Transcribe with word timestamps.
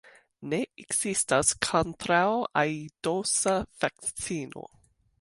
Ne 0.53 0.59
ekzistas 0.83 1.53
kontraŭ-aidosa 1.67 3.57
vakcino. 3.85 4.71